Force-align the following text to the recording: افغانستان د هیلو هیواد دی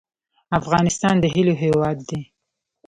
افغانستان 0.59 1.15
د 1.19 1.25
هیلو 1.33 1.53
هیواد 1.63 1.97
دی 2.09 2.21